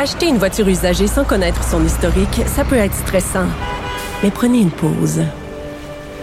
Acheter 0.00 0.28
une 0.28 0.38
voiture 0.38 0.68
usagée 0.68 1.08
sans 1.08 1.24
connaître 1.24 1.68
son 1.68 1.84
historique, 1.84 2.42
ça 2.46 2.64
peut 2.64 2.76
être 2.76 2.94
stressant. 2.94 3.48
Mais 4.22 4.30
prenez 4.30 4.60
une 4.60 4.70
pause. 4.70 5.24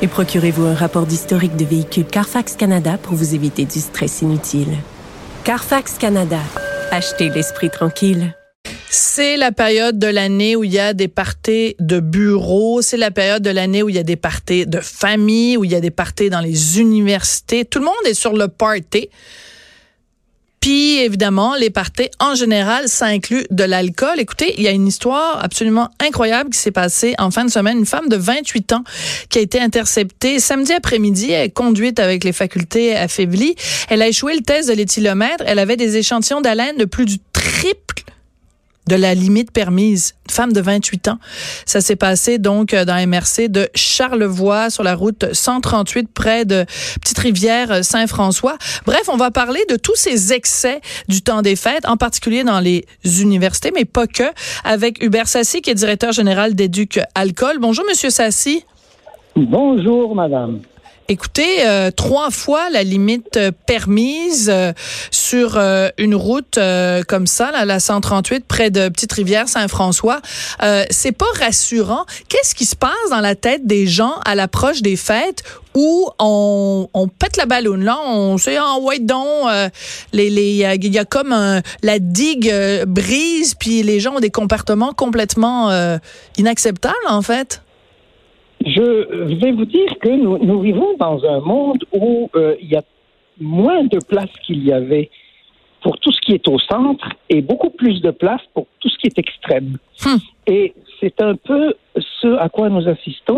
Et 0.02 0.08
procurez-vous 0.08 0.64
un 0.64 0.74
rapport 0.74 1.06
d'historique 1.06 1.58
de 1.58 1.66
véhicule 1.66 2.06
Carfax 2.06 2.56
Canada 2.56 2.98
pour 2.98 3.16
vous 3.16 3.36
éviter 3.36 3.66
du 3.66 3.82
stress 3.82 4.22
inutile. 4.22 4.78
Carfax 5.44 5.98
Canada. 5.98 6.40
Achetez 6.92 7.28
l'esprit 7.28 7.70
tranquille. 7.70 8.34
C'est 8.90 9.36
la 9.36 9.52
période 9.52 10.00
de 10.00 10.08
l'année 10.08 10.56
où 10.56 10.64
il 10.64 10.72
y 10.72 10.80
a 10.80 10.94
des 10.94 11.10
parties 11.10 11.76
de 11.82 12.00
bureaux, 12.00 12.82
c'est 12.82 12.96
la 12.96 13.12
période 13.12 13.44
de 13.44 13.50
l'année 13.50 13.84
où 13.84 13.90
il 13.90 13.96
y 13.96 14.00
a 14.00 14.04
des 14.04 14.16
parties 14.16 14.66
de 14.66 14.80
famille, 14.80 15.58
où 15.58 15.66
il 15.66 15.72
y 15.72 15.76
a 15.76 15.82
des 15.82 15.92
parties 15.92 16.30
dans 16.30 16.40
les 16.40 16.80
universités. 16.80 17.66
Tout 17.66 17.80
le 17.80 17.86
monde 17.86 18.06
est 18.06 18.14
sur 18.14 18.38
le 18.38 18.48
party. 18.48 19.10
Puis 20.66 20.98
évidemment, 20.98 21.54
les 21.54 21.70
parties 21.70 22.10
en 22.20 22.34
général, 22.34 22.90
ça 22.90 23.06
inclut 23.06 23.46
de 23.52 23.64
l'alcool. 23.64 24.20
Écoutez, 24.20 24.56
il 24.58 24.64
y 24.64 24.68
a 24.68 24.72
une 24.72 24.88
histoire 24.88 25.44
absolument 25.44 25.92
incroyable 26.00 26.50
qui 26.50 26.58
s'est 26.58 26.72
passée 26.72 27.14
en 27.20 27.30
fin 27.30 27.46
de 27.46 27.52
semaine. 27.52 27.78
Une 27.78 27.86
femme 27.86 28.10
de 28.10 28.16
28 28.16 28.74
ans 28.74 28.84
qui 29.30 29.38
a 29.38 29.42
été 29.44 29.62
interceptée 29.62 30.40
samedi 30.40 30.74
après-midi, 30.74 31.34
conduite 31.54 32.00
avec 32.00 32.24
les 32.24 32.34
facultés 32.34 32.96
affaiblies. 32.96 33.54
Elle 33.90 34.02
a 34.02 34.08
échoué 34.08 34.34
le 34.34 34.42
test 34.42 34.68
de 34.68 34.74
l'éthylomètre. 34.74 35.44
Elle 35.46 35.60
avait 35.60 35.78
des 35.78 35.98
échantillons 35.98 36.42
d'haleine 36.42 36.78
de 36.78 36.86
plus 36.86 37.06
du 37.06 37.20
triple 37.32 38.05
de 38.88 38.96
la 38.96 39.14
limite 39.16 39.52
permise. 39.52 40.16
Femme 40.30 40.54
de 40.54 40.62
28 40.62 41.08
ans. 41.10 41.20
Ça 41.66 41.82
s'est 41.82 41.96
passé 41.96 42.38
donc 42.40 42.74
euh, 42.74 42.86
dans 42.86 42.96
MRC 42.96 43.48
de 43.50 43.70
Charlevoix 43.76 44.70
sur 44.70 44.84
la 44.84 44.96
route 44.96 45.26
138 45.32 46.10
près 46.14 46.46
de 46.46 46.66
Petite 47.02 47.20
Rivière 47.20 47.72
euh, 47.72 47.82
Saint-François. 47.82 48.58
Bref, 48.86 49.04
on 49.08 49.18
va 49.18 49.32
parler 49.32 49.62
de 49.70 49.76
tous 49.76 49.96
ces 49.96 50.34
excès 50.34 50.82
du 51.08 51.22
temps 51.22 51.42
des 51.42 51.56
fêtes, 51.56 51.88
en 51.88 51.98
particulier 51.98 52.44
dans 52.44 52.60
les 52.60 52.86
universités, 53.22 53.72
mais 53.74 53.86
pas 53.86 54.08
que, 54.08 54.24
avec 54.64 55.04
Hubert 55.04 55.28
Sassi, 55.28 55.62
qui 55.62 55.70
est 55.70 55.76
directeur 55.76 56.12
général 56.12 56.56
d'Éduc 56.56 57.00
Alcool. 57.14 57.58
Bonjour, 57.60 57.86
Monsieur 57.88 58.10
Sassi. 58.10 58.66
Bonjour, 59.36 60.16
madame. 60.16 60.62
Écoutez, 61.08 61.68
euh, 61.68 61.92
trois 61.92 62.32
fois 62.32 62.72
la 62.72 62.82
limite 62.82 63.38
euh, 63.38 63.52
permise 63.68 64.50
euh, 64.52 64.74
sur 65.12 65.62
une 65.98 66.16
route 66.16 66.60
comme 67.08 67.28
ça, 67.28 67.52
là, 67.52 67.66
la 67.66 67.80
138 67.80 68.46
près 68.46 68.72
de 68.72 68.90
Petite 68.90 69.12
Rivière 69.12 69.48
Saint-François, 69.48 70.22
c'est 70.90 71.12
pas 71.12 71.26
rassurant. 71.40 72.06
Qu'est-ce 72.30 72.56
qui 72.56 72.66
se 72.66 72.76
passe 72.76 72.92
dans 73.10 73.20
la 73.20 73.36
tête 73.36 73.68
des 73.68 73.88
gens 73.88 74.16
à 74.26 74.36
l'approche 74.36 74.82
des 74.82 74.96
fêtes 74.96 75.44
où 75.76 76.10
on, 76.20 76.88
on 76.94 77.08
pète 77.08 77.38
la 77.38 77.46
ballonne 77.46 77.84
là, 77.84 78.00
on 78.06 78.38
sait 78.38 78.58
en 78.60 78.80
white 78.80 79.06
don, 79.06 79.48
les 80.14 80.30
les 80.30 80.78
il 80.82 80.94
y, 80.94 80.98
a 81.00 81.06
comme 81.06 81.34
un, 81.34 81.62
la 81.84 82.00
digue 82.00 82.54
brise 82.86 83.56
puis 83.56 83.84
les 83.84 84.00
gens 84.00 84.16
ont 84.16 84.22
des 84.22 84.32
comportements 84.32 84.94
complètement 84.94 86.00
inacceptables 86.38 86.96
en 87.08 87.22
fait. 87.22 87.62
Je 88.66 89.36
vais 89.36 89.52
vous 89.52 89.66
dire 89.66 90.00
que 90.00 90.10
nous, 90.10 90.38
nous 90.40 90.60
vivons 90.60 90.96
dans 91.00 91.24
un 91.24 91.40
monde 91.40 91.84
où 91.94 92.30
euh, 92.36 92.56
il 92.60 92.70
y 92.70 92.76
a 92.76 92.84
moins 93.40 93.84
de 93.84 94.00
place 94.00 94.32
qu'il 94.46 94.64
y 94.64 94.72
avait 94.72 95.10
pour 95.82 96.00
tout 96.00 96.12
ce 96.12 96.20
qui 96.22 96.34
est 96.34 96.48
au 96.48 96.58
centre 96.58 97.08
et 97.30 97.42
beaucoup 97.42 97.70
plus 97.70 98.02
de 98.02 98.10
place 98.10 98.42
pour 98.56 98.66
tout 98.80 98.90
ce 98.90 98.98
qui 98.98 99.08
est 99.08 99.20
extrême. 99.20 99.78
Hmm. 100.04 100.18
Et 100.48 100.74
c'est 101.00 101.22
un 101.22 101.36
peu 101.36 101.76
ce 102.22 102.36
à 102.38 102.50
quoi 102.50 102.70
nous 102.70 102.88
assistons, 102.88 103.38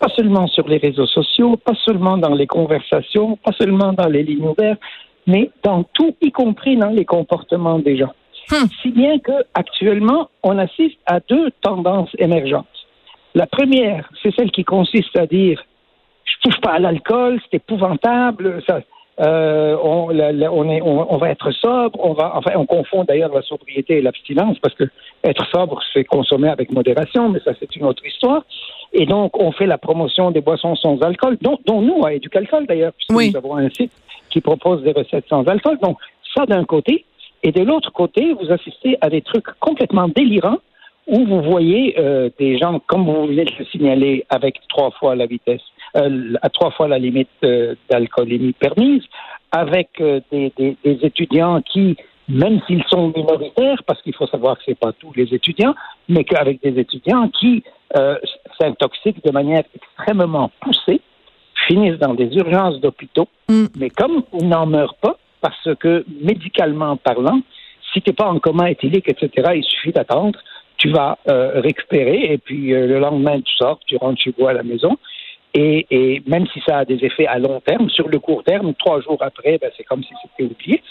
pas 0.00 0.08
seulement 0.16 0.46
sur 0.46 0.66
les 0.68 0.78
réseaux 0.78 1.06
sociaux, 1.06 1.56
pas 1.56 1.74
seulement 1.84 2.16
dans 2.16 2.34
les 2.34 2.46
conversations, 2.46 3.36
pas 3.36 3.52
seulement 3.52 3.92
dans 3.92 4.08
les 4.08 4.22
lignes 4.22 4.46
ouvertes, 4.46 4.80
mais 5.26 5.50
dans 5.62 5.82
tout, 5.92 6.14
y 6.22 6.30
compris 6.32 6.78
dans 6.78 6.90
les 6.90 7.04
comportements 7.04 7.78
des 7.78 7.98
gens. 7.98 8.14
Hmm. 8.50 8.66
Si 8.80 8.90
bien 8.90 9.18
que 9.18 9.32
actuellement, 9.52 10.30
on 10.42 10.56
assiste 10.56 10.98
à 11.04 11.20
deux 11.20 11.50
tendances 11.60 12.14
émergentes. 12.18 12.75
La 13.36 13.46
première, 13.46 14.08
c'est 14.22 14.34
celle 14.34 14.50
qui 14.50 14.64
consiste 14.64 15.14
à 15.14 15.26
dire 15.26 15.62
je 16.24 16.34
touche 16.42 16.58
pas 16.62 16.72
à 16.72 16.78
l'alcool, 16.78 17.38
c'est 17.42 17.58
épouvantable, 17.58 18.62
ça, 18.66 18.80
euh, 19.20 19.76
on, 19.82 20.08
on, 20.08 20.70
est, 20.70 20.80
on, 20.82 21.16
va 21.18 21.28
être 21.28 21.50
sobre, 21.50 22.02
on 22.02 22.14
va, 22.14 22.32
enfin, 22.34 22.52
on 22.56 22.64
confond 22.64 23.04
d'ailleurs 23.04 23.34
la 23.34 23.42
sobriété 23.42 23.98
et 23.98 24.00
l'abstinence 24.00 24.58
parce 24.58 24.74
que 24.74 24.84
être 25.22 25.44
sobre, 25.54 25.82
c'est 25.92 26.04
consommer 26.04 26.48
avec 26.48 26.72
modération, 26.72 27.28
mais 27.28 27.40
ça, 27.40 27.52
c'est 27.60 27.76
une 27.76 27.84
autre 27.84 28.04
histoire. 28.06 28.42
Et 28.94 29.04
donc, 29.04 29.38
on 29.38 29.52
fait 29.52 29.66
la 29.66 29.76
promotion 29.76 30.30
des 30.30 30.40
boissons 30.40 30.74
sans 30.74 30.98
alcool, 31.02 31.36
dont, 31.42 31.58
dont 31.66 31.82
nous, 31.82 32.06
à 32.06 32.14
Éducalcool 32.14 32.66
d'ailleurs, 32.66 32.92
puisque 32.96 33.32
nous 33.32 33.36
avons 33.36 33.58
un 33.58 33.68
site 33.68 33.92
qui 34.30 34.40
propose 34.40 34.82
des 34.82 34.92
recettes 34.92 35.26
sans 35.28 35.44
alcool. 35.46 35.78
Donc, 35.82 35.98
ça 36.34 36.46
d'un 36.46 36.64
côté. 36.64 37.04
Et 37.42 37.52
de 37.52 37.62
l'autre 37.62 37.92
côté, 37.92 38.32
vous 38.32 38.50
assistez 38.50 38.96
à 39.02 39.10
des 39.10 39.20
trucs 39.20 39.46
complètement 39.60 40.08
délirants 40.08 40.58
où 41.06 41.24
vous 41.24 41.42
voyez 41.42 41.94
euh, 41.98 42.30
des 42.38 42.58
gens, 42.58 42.80
comme 42.86 43.04
vous 43.06 43.26
venez 43.26 43.44
de 43.44 43.52
le 43.58 43.64
signaler, 43.66 44.24
avec 44.28 44.56
trois 44.68 44.90
fois 44.92 45.14
la 45.14 45.26
vitesse, 45.26 45.62
euh, 45.96 46.34
à 46.42 46.48
trois 46.48 46.70
fois 46.72 46.88
la 46.88 46.98
limite 46.98 47.28
euh, 47.44 47.74
d'alcoolémie 47.88 48.52
permise, 48.52 49.02
avec 49.52 49.88
euh, 50.00 50.20
des, 50.32 50.52
des, 50.56 50.76
des, 50.84 50.98
étudiants 51.02 51.62
qui, 51.62 51.96
même 52.28 52.60
s'ils 52.66 52.84
sont 52.88 53.12
minoritaires, 53.14 53.82
parce 53.86 54.02
qu'il 54.02 54.14
faut 54.14 54.26
savoir 54.26 54.56
que 54.58 54.64
c'est 54.66 54.78
pas 54.78 54.92
tous 54.92 55.12
les 55.14 55.32
étudiants, 55.32 55.74
mais 56.08 56.24
qu'avec 56.24 56.60
des 56.62 56.78
étudiants 56.80 57.28
qui 57.28 57.62
euh, 57.96 58.16
s'intoxiquent 58.60 59.24
de 59.24 59.30
manière 59.30 59.62
extrêmement 59.74 60.50
poussée, 60.60 61.00
finissent 61.68 61.98
dans 61.98 62.14
des 62.14 62.34
urgences 62.36 62.80
d'hôpitaux, 62.80 63.28
Mm. 63.48 63.66
mais 63.78 63.90
comme 63.90 64.22
ils 64.32 64.48
n'en 64.48 64.66
meurent 64.66 64.96
pas, 64.96 65.16
parce 65.40 65.68
que 65.78 66.04
médicalement 66.20 66.96
parlant, 66.96 67.40
si 67.92 68.02
tu 68.02 68.10
n'es 68.10 68.14
pas 68.14 68.26
en 68.26 68.38
coma 68.38 68.70
éthylique, 68.70 69.08
etc., 69.08 69.52
il 69.54 69.64
suffit 69.64 69.92
d'attendre 69.92 70.38
tu 70.76 70.88
vas 70.90 71.18
euh, 71.28 71.60
récupérer 71.60 72.32
et 72.32 72.38
puis 72.38 72.72
euh, 72.74 72.86
le 72.86 72.98
lendemain 72.98 73.40
tu 73.40 73.54
sors, 73.56 73.78
tu 73.86 73.96
rentres 73.96 74.20
chez 74.20 74.32
toi 74.32 74.50
à 74.50 74.54
la 74.54 74.62
maison. 74.62 74.96
Et, 75.54 75.86
et, 75.90 76.22
même 76.26 76.46
si 76.48 76.60
ça 76.66 76.78
a 76.78 76.84
des 76.84 77.02
effets 77.02 77.26
à 77.26 77.38
long 77.38 77.60
terme, 77.60 77.88
sur 77.88 78.08
le 78.08 78.18
court 78.18 78.44
terme, 78.44 78.74
trois 78.74 79.00
jours 79.00 79.16
après, 79.22 79.56
ben, 79.58 79.70
c'est 79.74 79.84
comme 79.84 80.02
si 80.02 80.12
c'était 80.22 80.44
oublié. 80.52 80.82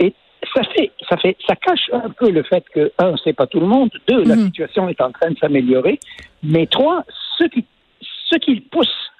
Et 0.00 0.12
ça 0.54 0.62
fait, 0.74 0.90
ça 1.08 1.16
fait, 1.18 1.36
ça 1.46 1.54
cache 1.54 1.88
un 1.92 2.10
peu 2.10 2.28
le 2.30 2.42
fait 2.42 2.64
que 2.74 2.90
un, 2.98 3.14
c'est 3.22 3.32
pas 3.32 3.46
tout 3.46 3.60
le 3.60 3.66
monde. 3.66 3.90
Deux, 4.08 4.24
la 4.24 4.34
Mhm. 4.34 4.46
situation 4.46 4.88
est 4.88 5.00
en 5.00 5.12
train 5.12 5.30
de 5.30 5.38
s'améliorer. 5.38 6.00
Mais 6.42 6.66
trois, 6.66 7.04
ceux 7.38 7.46
qui, 7.48 7.64
ceux 8.28 8.38
qui 8.38 8.56
poussent 8.60 9.10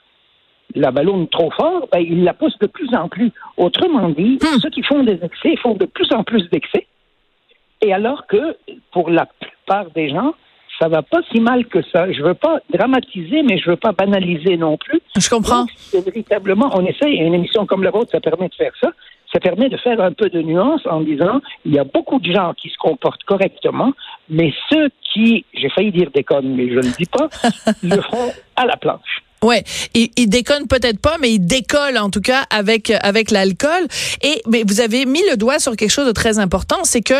la 0.74 0.90
ballonne 0.90 1.28
trop 1.28 1.50
fort, 1.52 1.88
ben, 1.92 2.00
ils 2.00 2.24
la 2.24 2.34
poussent 2.34 2.58
de 2.58 2.66
plus 2.66 2.92
en 2.94 3.08
plus. 3.08 3.30
Autrement 3.56 4.08
dit, 4.08 4.38
Mhm. 4.42 4.58
ceux 4.60 4.70
qui 4.70 4.82
font 4.82 5.04
des 5.04 5.20
excès 5.22 5.54
font 5.62 5.74
de 5.74 5.86
plus 5.86 6.12
en 6.12 6.24
plus 6.24 6.48
d'excès. 6.50 6.86
Et 7.82 7.92
alors 7.92 8.26
que, 8.26 8.56
pour 8.90 9.10
la 9.10 9.28
plupart 9.68 9.90
des 9.94 10.08
gens, 10.08 10.34
ça 10.80 10.88
va 10.88 11.02
pas 11.02 11.20
si 11.30 11.40
mal 11.40 11.66
que 11.66 11.80
ça. 11.92 12.10
Je 12.12 12.22
veux 12.22 12.34
pas 12.34 12.60
dramatiser, 12.72 13.42
mais 13.42 13.58
je 13.58 13.70
veux 13.70 13.76
pas 13.76 13.92
banaliser 13.92 14.56
non 14.56 14.76
plus. 14.76 15.00
Je 15.16 15.28
comprends. 15.28 15.60
Donc, 15.60 15.70
c'est 15.76 16.04
véritablement, 16.04 16.70
on 16.74 16.84
essaye, 16.86 17.14
et 17.14 17.24
une 17.24 17.34
émission 17.34 17.66
comme 17.66 17.82
la 17.82 17.90
vôtre, 17.90 18.10
ça 18.12 18.20
permet 18.20 18.48
de 18.48 18.54
faire 18.54 18.72
ça. 18.80 18.90
Ça 19.32 19.40
permet 19.40 19.68
de 19.68 19.76
faire 19.76 20.00
un 20.00 20.12
peu 20.12 20.30
de 20.30 20.40
nuance 20.40 20.80
en 20.86 21.00
disant, 21.02 21.40
il 21.66 21.74
y 21.74 21.78
a 21.78 21.84
beaucoup 21.84 22.18
de 22.18 22.32
gens 22.32 22.54
qui 22.54 22.70
se 22.70 22.78
comportent 22.78 23.24
correctement, 23.24 23.92
mais 24.30 24.54
ceux 24.70 24.88
qui, 25.12 25.44
j'ai 25.52 25.68
failli 25.68 25.92
dire 25.92 26.10
déconnent, 26.14 26.54
mais 26.54 26.68
je 26.68 26.76
ne 26.76 26.96
dis 26.96 27.06
pas, 27.06 27.28
le 27.82 28.00
font 28.00 28.32
à 28.56 28.64
la 28.64 28.76
planche. 28.76 29.22
Ouais, 29.42 29.62
il, 29.94 30.08
il 30.16 30.28
déconne 30.28 30.66
peut-être 30.66 31.00
pas, 31.00 31.16
mais 31.20 31.30
il 31.30 31.40
décolle 31.40 31.96
en 31.96 32.10
tout 32.10 32.20
cas 32.20 32.44
avec 32.50 32.90
avec 33.02 33.30
l'alcool. 33.30 33.86
Et 34.22 34.42
mais 34.48 34.64
vous 34.66 34.80
avez 34.80 35.06
mis 35.06 35.22
le 35.30 35.36
doigt 35.36 35.60
sur 35.60 35.76
quelque 35.76 35.90
chose 35.90 36.08
de 36.08 36.12
très 36.12 36.40
important, 36.40 36.78
c'est 36.82 37.02
que 37.02 37.14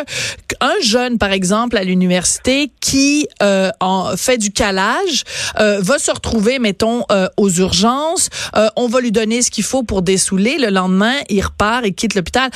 un 0.61 0.81
jeune, 0.83 1.19
par 1.19 1.33
exemple, 1.33 1.77
à 1.77 1.85
l'université 1.85 2.71
qui 2.81 3.29
euh, 3.43 3.71
en 3.81 4.17
fait 4.17 4.39
du 4.39 4.51
calage 4.51 5.25
euh, 5.59 5.81
va 5.81 5.99
se 5.99 6.11
retrouver, 6.11 6.59
mettons, 6.59 7.05
euh, 7.11 7.29
aux 7.37 7.51
urgences. 7.51 8.29
Euh, 8.57 8.69
on 8.77 8.89
va 8.89 9.01
lui 9.01 9.13
donner 9.13 9.43
ce 9.43 9.51
qu'il 9.51 9.65
faut 9.65 9.83
pour 9.83 10.03
dessouler. 10.03 10.59
Le 10.59 10.71
lendemain, 10.71 11.15
il 11.29 11.41
repart 11.43 11.85
et 11.85 11.93
quitte 11.93 12.15
l'hôpital. 12.15 12.51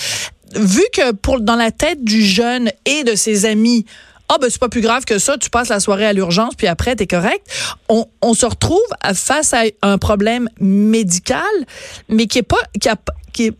Vu 0.55 0.83
que 0.93 1.13
pour 1.13 1.41
dans 1.41 1.57
la 1.57 1.71
tête 1.71 2.05
du 2.05 2.23
jeune 2.23 2.71
et 2.85 3.05
de 3.05 3.15
ses 3.15 3.47
amis 3.47 3.87
ah 4.29 4.39
ben 4.41 4.49
c'est 4.49 4.61
pas 4.61 4.71
plus 4.71 4.81
grave 4.81 5.05
que 5.05 5.19
ça, 5.19 5.37
tu 5.37 5.51
passes 5.51 5.69
la 5.69 5.79
soirée 5.79 6.07
à 6.07 6.15
l'urgence 6.15 6.55
puis 6.55 6.67
après 6.67 6.97
t'es 6.97 7.07
correct. 7.07 7.47
On, 7.91 8.07
on 8.23 8.33
se 8.33 8.47
retrouve 8.47 8.81
face 9.15 9.53
à 9.53 9.65
un 9.83 9.99
problème 9.99 10.49
médical, 10.59 11.43
mais 12.09 12.27
qui 12.27 12.39
est 12.39 12.43
pas 12.43 12.57
qui, 12.81 12.89
a, 12.89 12.97
qui 13.35 13.47
est, 13.49 13.57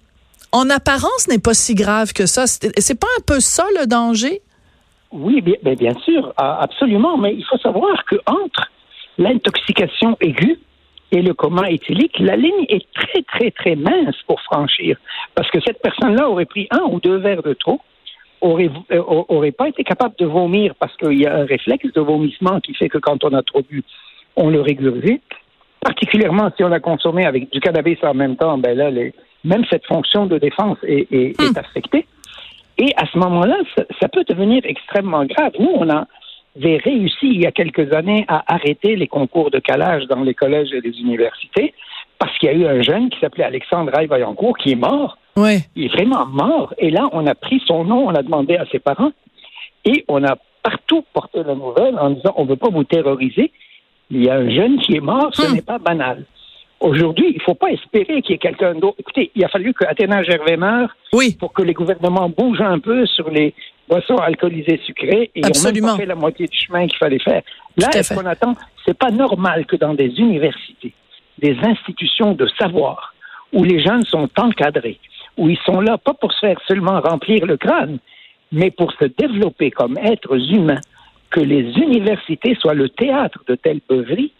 en 0.53 0.69
apparence 0.71 1.29
n'est 1.29 1.39
pas 1.39 1.55
si 1.55 1.75
grave 1.75 2.13
que 2.13 2.27
ça. 2.27 2.47
C'est 2.47 3.01
pas 3.01 3.09
un 3.19 3.23
peu 3.27 3.41
ça 3.41 3.65
le 3.81 3.87
danger? 3.87 4.41
Oui, 5.11 5.41
bien, 5.43 5.57
bien 5.75 5.95
sûr, 6.05 6.33
absolument, 6.37 7.19
mais 7.19 7.35
il 7.35 7.45
faut 7.45 7.59
savoir 7.59 8.05
que 8.07 8.17
entre 8.27 8.71
l'intoxication 9.19 10.17
aiguë 10.21 10.59
et 11.11 11.21
le 11.21 11.35
coma 11.35 11.71
éthylique, 11.71 12.19
la 12.19 12.37
ligne 12.37 12.65
est 12.71 12.87
très, 12.95 13.23
très, 13.23 13.51
très 13.51 13.77
mince 13.77 14.17
pour 14.27 14.41
franchir. 14.41 14.97
Parce 15.35 15.51
que 15.51 15.59
cette 15.67 15.83
personne-là 15.83 16.31
aurait 16.31 16.47
pris 16.47 16.67
un 16.71 16.85
ou 16.91 17.01
deux 17.01 17.17
verres 17.17 17.43
de 17.43 17.53
trop, 17.53 17.81
aurait, 18.41 18.71
euh, 18.91 19.03
aurait 19.07 19.53
pas 19.53 19.69
été 19.69 19.85
capable 19.85 20.15
de 20.19 20.25
vomir 20.25 20.75
parce 20.81 20.97
qu'il 20.97 21.21
y 21.21 21.27
a 21.27 21.35
un 21.37 21.45
réflexe 21.45 21.93
de 21.93 22.01
vomissement 22.01 22.61
qui 22.61 22.75
fait 22.75 22.89
que 22.89 22.99
quand 22.99 23.23
on 23.25 23.33
a 23.35 23.43
trop 23.43 23.61
bu, 23.63 23.85
on 24.37 24.49
le 24.49 24.63
régurgite. 24.63 25.23
Particulièrement 25.81 26.51
si 26.57 26.65
on 26.65 26.73
a 26.73 26.81
consommé 26.81 27.27
avec 27.27 27.53
du 27.53 27.61
cannabis 27.61 27.99
en 28.03 28.15
même 28.15 28.37
temps, 28.37 28.57
ben 28.57 28.77
là, 28.77 28.91
les- 28.91 29.13
même 29.45 29.65
cette 29.71 29.87
fonction 29.87 30.27
de 30.27 30.39
défense 30.39 30.79
est, 30.85 31.11
est- 31.13 31.41
est 31.41 31.59
affectée. 31.59 32.07
Et 32.79 32.93
à 32.97 33.05
ce 33.07 33.19
moment-là, 33.19 33.57
ça, 33.77 33.85
ça, 34.01 34.09
peut 34.09 34.25
devenir 34.29 34.63
extrêmement 34.65 35.25
grave. 35.25 35.53
Nous, 35.59 35.71
on 35.75 35.89
avait 35.89 36.77
réussi 36.79 37.27
il 37.29 37.41
y 37.43 37.47
a 37.47 37.53
quelques 37.53 37.93
années 37.93 38.25
à 38.29 38.43
arrêter 38.55 38.97
les 38.97 39.07
concours 39.09 39.51
de 39.51 39.59
calage 39.59 40.05
dans 40.07 40.23
les 40.23 40.35
collèges 40.35 40.73
et 40.73 40.81
les 40.81 40.99
universités 41.01 41.75
parce 42.19 42.37
qu'il 42.39 42.49
y 42.49 42.53
a 42.53 42.55
eu 42.55 42.67
un 42.67 42.83
jeune 42.83 43.11
qui 43.11 43.19
s'appelait 43.21 43.45
Alexandre 43.45 43.91
Vaillancourt 44.09 44.57
qui 44.59 44.73
est 44.73 44.77
mort. 44.77 45.19
Oui. 45.37 45.59
Il 45.77 45.85
est 45.87 45.89
vraiment 45.89 46.25
mort. 46.27 46.73
Et 46.79 46.91
là, 46.91 47.09
on 47.13 47.27
a 47.27 47.35
pris 47.35 47.61
son 47.67 47.85
nom, 47.85 48.07
on 48.07 48.15
a 48.15 48.23
demandé 48.23 48.57
à 48.57 48.65
ses 48.71 48.79
parents 48.79 49.13
et 49.85 50.05
on 50.09 50.23
a 50.25 50.37
partout 50.63 51.05
porté 51.13 51.43
la 51.43 51.55
nouvelle 51.55 51.99
en 51.99 52.11
disant 52.11 52.33
on 52.37 52.45
ne 52.45 52.51
veut 52.51 52.57
pas 52.57 52.69
vous 52.71 52.85
terroriser. 52.85 53.51
Il 54.11 54.25
y 54.25 54.31
a 54.31 54.35
un 54.35 54.49
jeune 54.51 54.79
qui 54.79 54.95
est 54.97 55.01
mort, 55.01 55.31
ce 55.35 55.43
Hmm. 55.51 55.55
n'est 55.55 55.63
pas 55.63 55.79
banal. 55.79 56.25
Aujourd'hui, 56.83 57.27
il 57.31 57.37
ne 57.39 57.43
faut 57.43 57.55
pas 57.55 57.69
espérer 57.71 58.21
qu'il 58.23 58.33
y 58.33 58.35
ait 58.35 58.39
quelqu'un 58.39 58.75
d'autre. 58.75 58.97
Écoutez, 58.99 59.31
il 59.37 59.45
a 59.45 59.49
fallu 59.49 59.73
que 59.73 59.85
Athéna 59.85 60.25
Gervais 60.25 60.57
meure 60.57 60.95
Oui. 61.13 61.37
pour 61.39 61.53
que 61.53 61.63
les 61.63 61.75
gouvernements 61.75 62.29
bougent 62.29 62.61
un 62.61 62.81
peu 62.81 63.07
sur 63.07 63.31
les 63.31 63.55
boissons 63.89 64.17
alcoolisées 64.17 64.81
sucrées 64.85 65.31
et 65.35 65.45
Absolument. 65.45 65.77
ils 65.77 65.83
ont 65.83 65.87
même 65.87 65.95
pas 65.97 66.01
fait 66.03 66.07
la 66.07 66.15
moitié 66.17 66.47
du 66.49 66.59
chemin 66.59 66.87
qu'il 66.89 66.99
fallait 66.99 67.21
faire. 67.21 67.43
Là, 67.77 67.89
ce 67.93 68.15
qu'on 68.15 68.27
attend, 68.27 68.57
c'est 68.85 68.99
pas 68.99 69.11
normal 69.13 69.65
que 69.67 69.77
dans 69.77 69.95
des 69.95 70.09
universités, 70.19 70.93
des 71.39 71.57
institutions 71.63 72.33
de 72.33 72.49
savoir, 72.59 73.15
où 73.53 73.63
les 73.63 73.81
jeunes 73.81 74.05
sont 74.05 74.29
encadrés, 74.37 74.99
où 75.37 75.49
ils 75.49 75.59
sont 75.65 75.81
là 75.81 75.99
pas 75.99 76.15
pour 76.15 76.33
se 76.33 76.41
faire 76.41 76.59
seulement 76.67 77.01
remplir 77.01 77.47
le 77.47 77.57
crâne, 77.57 77.99
mais 78.51 78.73
pour 78.73 78.93
se 78.95 79.05
développer 79.05 79.71
comme 79.71 79.97
êtres 79.99 80.37
humains, 80.53 80.81
que 81.31 81.41
les 81.41 81.63
universités 81.79 82.57
soient 82.61 82.75
le 82.75 82.89
théâtre 82.89 83.39
de 83.47 83.55
telles 83.55 83.81
beuveries, 83.89 84.33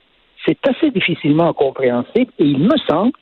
c'est 0.45 0.59
assez 0.67 0.91
difficilement 0.91 1.53
compréhensible 1.53 2.33
et 2.39 2.45
il 2.45 2.59
me 2.59 2.77
semble, 2.89 3.13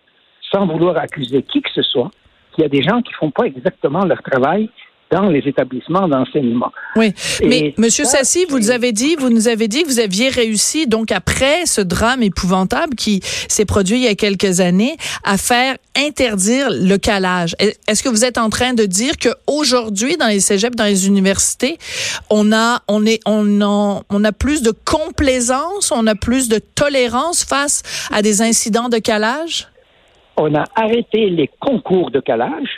sans 0.52 0.66
vouloir 0.66 0.96
accuser 0.98 1.42
qui 1.42 1.62
que 1.62 1.70
ce 1.70 1.82
soit, 1.82 2.10
qu'il 2.52 2.62
y 2.62 2.66
a 2.66 2.68
des 2.68 2.82
gens 2.82 3.02
qui 3.02 3.12
font 3.12 3.30
pas 3.30 3.44
exactement 3.44 4.04
leur 4.04 4.22
travail 4.22 4.70
dans 5.10 5.28
les 5.28 5.40
établissements 5.40 6.06
d'enseignement. 6.08 6.70
Oui, 6.96 7.12
Et 7.40 7.46
mais 7.48 7.74
Monsieur 7.78 8.04
Sassi, 8.04 8.46
vous 8.48 8.58
nous 8.58 8.70
avez 8.70 8.92
dit, 8.92 9.16
vous 9.16 9.30
nous 9.30 9.48
avez 9.48 9.66
dit 9.68 9.82
que 9.82 9.88
vous 9.88 10.00
aviez 10.00 10.28
réussi 10.28 10.86
donc 10.86 11.10
après 11.12 11.66
ce 11.66 11.80
drame 11.80 12.22
épouvantable 12.22 12.94
qui 12.94 13.20
s'est 13.48 13.64
produit 13.64 13.96
il 13.96 14.02
y 14.04 14.08
a 14.08 14.14
quelques 14.14 14.60
années 14.60 14.96
à 15.24 15.36
faire 15.36 15.76
interdire 15.96 16.68
le 16.70 16.96
calage. 16.96 17.56
Est- 17.58 17.78
Est-ce 17.88 18.02
que 18.02 18.08
vous 18.08 18.24
êtes 18.24 18.38
en 18.38 18.50
train 18.50 18.72
de 18.74 18.84
dire 18.84 19.16
que 19.18 19.30
aujourd'hui 19.46 20.16
dans 20.16 20.28
les 20.28 20.40
cégeps, 20.40 20.76
dans 20.76 20.84
les 20.84 21.06
universités, 21.08 21.78
on 22.30 22.52
a 22.52 22.80
on 22.88 23.04
est 23.04 23.20
on 23.26 23.60
a, 23.60 24.02
on 24.10 24.24
a 24.24 24.32
plus 24.32 24.62
de 24.62 24.72
complaisance, 24.84 25.92
on 25.94 26.06
a 26.06 26.14
plus 26.14 26.48
de 26.48 26.58
tolérance 26.58 27.44
face 27.44 27.82
à 28.12 28.22
des 28.22 28.42
incidents 28.42 28.88
de 28.88 28.98
calage? 28.98 29.66
On 30.36 30.54
a 30.54 30.64
arrêté 30.76 31.28
les 31.30 31.50
concours 31.60 32.10
de 32.10 32.20
calage 32.20 32.68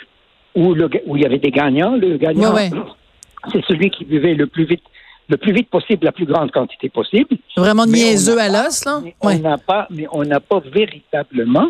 où, 0.55 0.73
le- 0.73 0.89
où 1.05 1.15
il 1.17 1.23
y 1.23 1.25
avait 1.25 1.39
des 1.39 1.51
gagnants. 1.51 1.95
Le 1.95 2.17
gagnant, 2.17 2.53
Ouais, 2.53 2.69
c'est 3.51 3.63
celui 3.65 3.89
qui 3.89 4.05
buvait 4.05 4.33
le 4.35 4.47
plus 4.47 4.65
vite, 4.65 4.83
le 5.29 5.37
plus 5.37 5.53
vite 5.53 5.69
possible, 5.69 6.05
la 6.05 6.11
plus 6.11 6.25
grande 6.25 6.51
quantité 6.51 6.89
possible. 6.89 7.37
Vraiment 7.57 7.85
Mais 7.85 7.97
niaiseux 7.97 8.37
à 8.39 8.47
l'os 8.49 8.85
là. 8.85 8.99
mais 9.03 9.15
Ouais. 9.23 9.35
On 9.37 9.39
n'a 9.39 9.57
pas, 9.57 9.87
mais 9.89 10.05
on 10.11 10.23
n'a 10.23 10.39
pas 10.39 10.59
véritablement. 10.59 11.69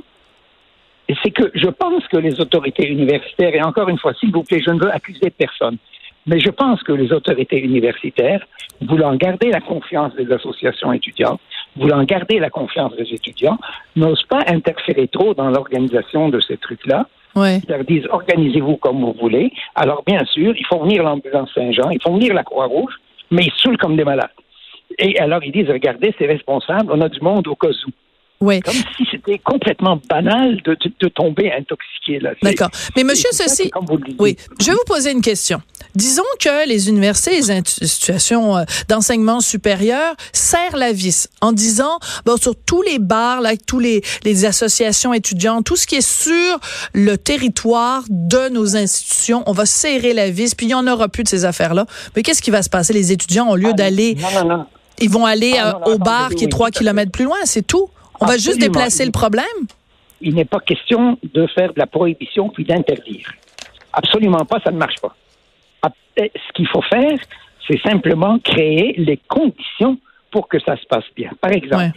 Et 1.09 1.15
c'est 1.21 1.31
que 1.31 1.51
je 1.53 1.67
pense 1.67 2.07
que 2.07 2.17
les 2.17 2.39
autorités 2.39 2.87
universitaires, 2.87 3.53
et 3.53 3.61
encore 3.61 3.89
une 3.89 3.97
fois, 3.99 4.13
s'il 4.13 4.31
vous 4.31 4.43
plaît, 4.43 4.61
je 4.65 4.71
ne 4.71 4.79
veux 4.79 4.91
accuser 4.93 5.29
personne, 5.29 5.77
mais 6.25 6.39
je 6.39 6.49
pense 6.49 6.81
que 6.83 6.93
les 6.93 7.11
autorités 7.11 7.59
universitaires, 7.59 8.45
voulant 8.81 9.13
garder 9.15 9.49
la 9.51 9.59
confiance 9.59 10.15
des 10.15 10.31
associations 10.31 10.93
étudiantes, 10.93 11.41
voulant 11.75 12.03
garder 12.03 12.39
la 12.39 12.49
confiance 12.49 12.95
des 12.95 13.13
étudiants, 13.13 13.57
n'osent 13.97 14.23
pas 14.29 14.43
interférer 14.47 15.07
trop 15.09 15.33
dans 15.33 15.49
l'organisation 15.49 16.29
de 16.29 16.39
ces 16.39 16.55
trucs-là. 16.57 17.07
Ils 17.35 17.71
leur 17.71 17.83
disent 17.83 18.07
organisez-vous 18.09 18.77
comme 18.77 19.01
vous 19.01 19.15
voulez. 19.19 19.51
Alors, 19.75 20.03
bien 20.05 20.23
sûr, 20.25 20.53
ils 20.55 20.65
font 20.65 20.83
venir 20.83 21.03
l'ambulance 21.03 21.51
Saint-Jean, 21.53 21.89
ils 21.89 22.01
font 22.01 22.15
venir 22.15 22.33
la 22.33 22.43
Croix-Rouge, 22.43 22.93
mais 23.31 23.43
ils 23.45 23.53
saoulent 23.57 23.77
comme 23.77 23.97
des 23.97 24.03
malades. 24.03 24.29
Et 24.99 25.17
alors, 25.19 25.43
ils 25.43 25.51
disent 25.51 25.69
regardez, 25.69 26.13
c'est 26.17 26.27
responsable, 26.27 26.91
on 26.91 27.01
a 27.01 27.09
du 27.09 27.19
monde 27.21 27.47
au 27.47 27.55
cas 27.55 27.69
où. 27.69 27.91
Comme 28.61 28.73
si 28.97 29.03
c'était 29.11 29.39
complètement 29.39 29.99
banal 30.09 30.61
de, 30.63 30.73
de, 30.75 30.91
de 30.99 31.07
tomber 31.07 31.51
intoxiqué. 31.51 32.19
là. 32.19 32.31
D'accord. 32.41 32.69
Mais 32.95 33.03
Monsieur 33.03 33.29
Ceci, 33.31 33.55
c'est 33.65 33.69
comme 33.69 33.85
vous 33.85 33.97
le 33.97 34.03
dites. 34.05 34.15
Oui, 34.19 34.37
je 34.59 34.65
vais 34.67 34.73
vous 34.73 34.83
poser 34.85 35.11
une 35.11 35.21
question. 35.21 35.61
Disons 35.95 36.23
que 36.39 36.67
les 36.67 36.89
universités, 36.89 37.31
les 37.31 37.51
institutions 37.51 38.57
euh, 38.57 38.63
d'enseignement 38.89 39.41
supérieur 39.41 40.15
serrent 40.31 40.75
la 40.77 40.91
vis 40.91 41.27
en 41.41 41.51
disant, 41.51 41.99
bon, 42.25 42.35
sur 42.37 42.55
tous 42.55 42.81
les 42.81 42.97
bars, 42.99 43.41
là, 43.41 43.51
tous 43.67 43.79
les, 43.79 44.01
les 44.23 44.45
associations 44.45 45.13
étudiantes, 45.13 45.65
tout 45.65 45.75
ce 45.75 45.85
qui 45.85 45.95
est 45.95 46.01
sur 46.07 46.59
le 46.93 47.17
territoire 47.17 48.03
de 48.09 48.49
nos 48.49 48.75
institutions, 48.75 49.43
on 49.45 49.51
va 49.51 49.65
serrer 49.65 50.13
la 50.13 50.29
vis, 50.29 50.55
puis 50.55 50.65
il 50.65 50.69
n'y 50.69 50.73
en 50.75 50.87
aura 50.87 51.09
plus 51.09 51.23
de 51.23 51.27
ces 51.29 51.45
affaires-là. 51.45 51.85
Mais 52.15 52.23
qu'est-ce 52.23 52.41
qui 52.41 52.51
va 52.51 52.63
se 52.63 52.69
passer? 52.69 52.93
Les 52.93 53.11
étudiants, 53.11 53.49
au 53.49 53.55
lieu 53.55 53.69
Ah, 53.71 53.73
d'aller, 53.73 54.15
Non, 54.15 54.41
non, 54.47 54.57
non. 54.57 54.65
ils 54.99 55.09
vont 55.09 55.25
aller 55.25 55.53
Ah, 55.59 55.67
euh, 55.67 55.89
non, 55.89 55.95
au 55.95 55.97
bar 55.99 56.29
qui 56.31 56.45
est 56.45 56.49
trois 56.51 56.71
kilomètres 56.71 57.11
plus 57.11 57.25
loin, 57.25 57.37
c'est 57.45 57.65
tout. 57.65 57.87
On 58.23 58.27
va 58.27 58.37
juste 58.37 58.59
déplacer 58.59 59.05
le 59.05 59.11
problème? 59.11 59.45
Il 60.21 60.35
n'est 60.35 60.45
pas 60.45 60.59
question 60.59 61.17
de 61.33 61.47
faire 61.47 61.73
de 61.73 61.79
la 61.79 61.87
prohibition 61.87 62.49
puis 62.49 62.63
d'interdire. 62.63 63.27
Absolument 63.91 64.45
pas, 64.45 64.59
ça 64.63 64.71
ne 64.71 64.77
marche 64.77 64.99
pas. 65.01 65.15
Après, 65.81 66.31
Ce 66.47 66.53
qu'il 66.53 66.67
faut 66.67 66.81
faire, 66.83 67.19
c'est 67.67 67.81
simplement 67.81 68.39
créer 68.39 68.93
les 68.97 69.17
conditions 69.27 69.97
pour 70.31 70.47
que 70.47 70.59
ça 70.59 70.75
se 70.77 70.85
passe 70.87 71.05
bien. 71.15 71.31
Par 71.41 71.51
exemple, 71.51 71.83
Ouais. 71.83 71.91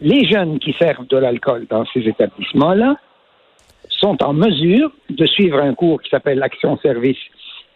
les 0.00 0.28
jeunes 0.28 0.58
qui 0.58 0.72
servent 0.78 1.06
de 1.06 1.16
l'alcool 1.16 1.66
dans 1.68 1.84
ces 1.92 2.00
établissements-là 2.00 2.96
sont 3.88 4.22
en 4.22 4.32
mesure 4.32 4.90
de 5.10 5.26
suivre 5.26 5.58
un 5.60 5.74
cours 5.74 6.00
qui 6.00 6.08
s'appelle 6.10 6.38
l'action-service 6.38 7.18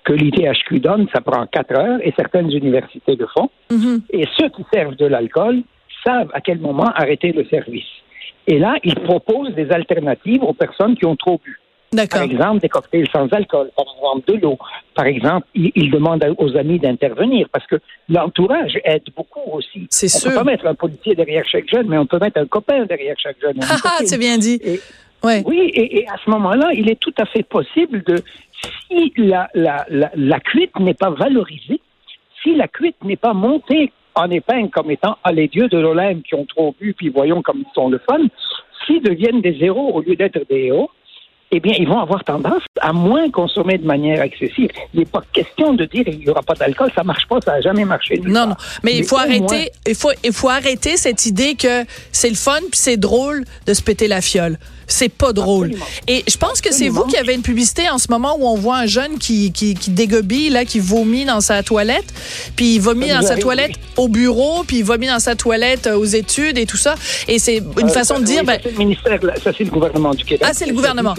que 0.05 0.13
l'ITHQ 0.13 0.81
donne, 0.81 1.07
ça 1.15 1.21
prend 1.21 1.47
quatre 1.47 1.75
heures 1.79 1.99
et 2.03 2.13
certaines 2.17 2.51
universités 2.53 3.17
le 3.17 3.27
font. 3.27 3.51
Mhm. 3.71 4.03
Et 4.11 4.27
ceux 4.39 4.49
qui 4.51 4.65
servent 4.73 4.97
de 4.97 5.07
l'alcool 5.07 5.63
savent 6.05 6.31
à 6.33 6.41
quel 6.41 6.59
moment 6.59 6.91
arrêter 6.95 7.33
le 7.33 7.45
service. 7.47 7.85
Et 8.47 8.59
là, 8.59 8.75
ils 8.85 8.95
proposent 8.97 9.55
des 9.55 9.71
alternatives 9.71 10.43
aux 10.43 10.53
personnes 10.53 10.97
qui 10.97 11.07
ont 11.07 11.17
trop 11.17 11.41
bu. 11.45 11.59
Par 12.11 12.23
exemple, 12.23 12.61
des 12.61 12.69
cocktails 12.69 13.09
sans 13.13 13.29
alcool, 13.33 13.71
par 13.77 13.87
exemple 13.97 14.33
de 14.33 14.41
l'eau. 14.41 14.59
Par 14.95 15.07
exemple, 15.07 15.47
ils, 15.55 15.91
demandent 15.91 16.25
aux 16.39 16.57
amis 16.57 16.79
d'intervenir 16.81 17.49
parce 17.53 17.67
que 17.67 17.77
l'entourage 18.09 18.79
aide 18.85 19.05
beaucoup 19.17 19.49
aussi. 19.53 19.87
C'est 19.91 20.07
on 20.07 20.19
sûr. 20.19 20.31
peut 20.31 20.37
pas 20.37 20.45
mettre 20.45 20.67
un 20.67 20.75
policier 20.75 21.15
derrière 21.15 21.47
chaque 21.47 21.69
jeune, 21.69 21.87
mais 21.87 21.99
on 21.99 22.07
peut 22.07 22.19
mettre 22.19 22.41
un 22.41 22.47
copain 22.47 22.85
derrière 22.85 23.17
chaque 23.19 23.41
jeune. 23.41 23.59
Ah, 23.63 23.77
ah, 23.85 23.99
c'est 24.05 24.19
bien 24.19 24.39
dit. 24.39 24.61
Et- 24.65 24.81
Ouais. 25.23 25.43
oui, 25.47 25.71
et, 25.73 26.01
et 26.01 26.09
à 26.09 26.17
ce 26.23 26.29
moment-là, 26.29 26.73
il 26.75 26.91
est 26.91 27.01
tout 27.01 27.15
à 27.17 27.25
fait 27.25 27.43
possible 27.43 28.03
de, 28.03 28.17
si 28.91 29.11
la, 29.17 29.49
la, 29.55 29.87
la, 29.89 30.11
la 30.15 30.39
cuite 30.39 30.79
n'est 30.79 30.93
pas 30.93 31.09
valorisée, 31.09 31.81
si 32.43 32.55
la 32.55 32.69
cuite 32.69 33.03
n'est 33.03 33.17
pas 33.17 33.33
montée 33.33 33.91
en 34.15 34.31
épingle 34.31 34.71
comme 34.71 34.91
étant 34.91 35.17
ah, 35.25 35.33
les 35.33 35.49
dieux 35.49 35.69
de 35.69 35.79
l'Olympe 35.79 36.23
qui 36.23 36.35
ont 36.35 36.47
trop 36.47 36.75
bu, 36.81 36.95
puis 36.95 37.09
voyons 37.09 37.43
comme 37.43 37.59
ils 37.59 37.75
sont 37.75 37.89
le 37.89 37.99
fun, 37.99 38.19
s'ils 38.87 39.03
deviennent 39.03 39.41
des 39.41 39.57
héros 39.61 39.93
au 39.95 40.01
lieu 40.03 40.17
d'être 40.17 40.41
des 40.49 40.67
héros, 40.67 40.91
eh 41.51 41.61
bien, 41.61 41.75
ils 41.79 41.87
vont 41.87 42.01
avoir 42.01 42.25
tendance 42.25 42.63
à 42.81 42.93
moins 42.93 43.31
consommer 43.31 43.79
de 43.79 43.87
manière 43.87 44.21
excessive. 44.23 44.71
Il 44.93 45.01
n'est 45.01 45.07
pas 45.07 45.23
question 45.33 45.73
de 45.75 45.85
dire 45.85 46.03
il 46.09 46.19
n'y 46.19 46.29
aura 46.29 46.43
pas 46.43 46.55
d'alcool, 46.55 46.91
ça 46.95 47.05
marche 47.05 47.29
pas, 47.29 47.41
ça 47.41 47.53
n'a 47.53 47.61
jamais 47.61 47.85
marché. 47.85 48.21
Non, 48.25 48.47
non. 48.49 48.57
Mais, 48.83 48.97
il 48.97 49.05
faut 49.05 49.17
au 49.17 49.21
arrêter, 49.21 49.41
moins- 49.41 49.65
il 49.87 49.95
faut, 49.95 50.11
il 50.25 50.33
faut 50.33 50.49
arrêter 50.49 50.97
cette 50.97 51.27
idée 51.27 51.55
que 51.55 51.85
c'est 52.11 52.31
le 52.31 52.35
fun 52.35 52.59
puis 52.59 52.81
c'est 52.81 52.97
drôle 52.97 53.45
de 53.67 53.75
se 53.75 53.83
péter 53.83 54.09
la 54.09 54.21
fiole. 54.21 54.59
C'est 54.87 55.09
pas 55.09 55.33
drôle. 55.33 55.67
Absolument. 55.69 55.87
Et 56.09 56.25
je 56.29 56.37
pense 56.37 56.61
que 56.61 56.73
c'est 56.73 56.89
vous 56.89 57.05
qui 57.05 57.17
avez 57.17 57.35
une 57.35 57.43
publicité 57.43 57.89
en 57.91 57.99
ce 57.99 58.07
moment 58.11 58.37
où 58.39 58.47
on 58.47 58.57
voit 58.57 58.77
un 58.79 58.87
jeune 58.87 59.19
qui, 59.19 59.51
qui, 59.53 59.75
qui 59.75 59.91
dégobille, 59.91 60.51
là, 60.51 60.65
qui 60.65 60.79
vomit 60.81 61.25
dans 61.25 61.41
sa 61.41 61.63
toilette, 61.63 62.05
puis 62.57 62.75
il 62.77 62.81
vomit 62.81 63.09
dans 63.09 63.23
sa 63.23 63.37
toilette 63.37 63.73
au 63.97 64.09
bureau, 64.09 64.65
puis 64.65 64.79
il 64.79 64.85
vomit 64.85 65.07
dans 65.07 65.19
sa 65.21 65.35
toilette 65.37 65.87
euh, 65.87 65.97
aux 65.97 66.05
études 66.05 66.59
et 66.59 66.67
tout 66.67 66.77
ça. 66.77 66.95
Et 67.29 67.39
c'est 67.39 67.57
une 67.59 67.89
Euh, 67.89 67.89
façon 67.89 68.19
de 68.19 68.25
dire, 68.25 68.41
oui, 68.41 68.47
ben, 68.47 68.55
ça, 68.55 68.61
c'est 68.65 68.71
le 68.73 68.79
ministère, 68.79 69.21
ça 69.43 69.53
c'est 69.57 69.65
le 69.65 69.71
gouvernement 69.71 70.15
du 70.15 70.25
Québec. 70.25 70.43
Ah, 70.47 70.53
c'est 70.53 70.67
le 70.67 70.75
gouvernement. 70.75 71.15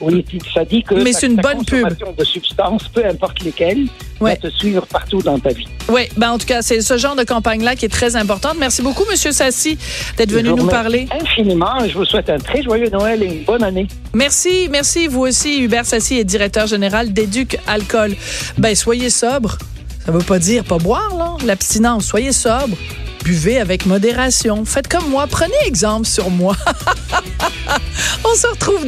Oui, 0.00 0.22
puis 0.26 0.40
ça 0.54 0.64
dit 0.64 0.82
que 0.82 0.94
Mais 0.94 1.12
ta- 1.12 1.18
c'est 1.18 1.26
une 1.26 1.36
ta 1.36 1.42
bonne 1.42 1.64
pub. 1.64 1.88
de 2.16 2.24
substances, 2.24 2.88
peu 2.92 3.04
importe 3.04 3.40
lesquelles, 3.42 3.86
Ouais. 4.20 4.30
va 4.42 4.48
te 4.50 4.54
suivre 4.56 4.84
partout 4.86 5.20
dans 5.22 5.38
ta 5.38 5.50
vie. 5.50 5.66
oui, 5.88 6.02
ben 6.16 6.30
en 6.32 6.38
tout 6.38 6.46
cas, 6.46 6.60
c'est 6.62 6.80
ce 6.80 6.96
genre 6.98 7.14
de 7.16 7.22
campagne-là 7.24 7.76
qui 7.76 7.84
est 7.84 7.88
très 7.88 8.16
importante. 8.16 8.56
Merci 8.58 8.82
beaucoup, 8.82 9.04
Monsieur 9.10 9.32
Sassi, 9.32 9.78
d'être 10.16 10.32
venu 10.32 10.50
nous 10.50 10.66
parler. 10.66 11.06
Infiniment. 11.20 11.86
Je 11.88 11.94
vous 11.96 12.04
souhaite 12.04 12.28
un 12.30 12.38
très 12.38 12.62
joyeux 12.62 12.90
Noël 12.90 13.22
et 13.22 13.26
une 13.26 13.44
bonne 13.44 13.62
année. 13.62 13.86
Merci, 14.14 14.68
merci. 14.70 15.06
Vous 15.06 15.20
aussi, 15.20 15.60
Hubert 15.62 15.86
Sassi 15.86 16.18
est 16.18 16.24
directeur 16.24 16.66
général 16.66 17.12
d'Éduc 17.12 17.58
Alcool. 17.66 18.14
Ben, 18.56 18.74
soyez 18.74 19.10
sobre. 19.10 19.58
Ça 20.04 20.12
veut 20.12 20.20
pas 20.24 20.38
dire 20.38 20.64
pas 20.64 20.78
boire, 20.78 21.14
là. 21.16 21.36
L'abstinence. 21.44 22.06
Soyez 22.06 22.32
sobre. 22.32 22.76
Buvez 23.24 23.60
avec 23.60 23.84
modération. 23.84 24.64
Faites 24.64 24.88
comme 24.88 25.08
moi. 25.10 25.26
Prenez 25.28 25.52
exemple 25.66 26.06
sur 26.06 26.30
moi. 26.30 26.56
On 28.24 28.34
se 28.34 28.46
retrouve 28.46 28.86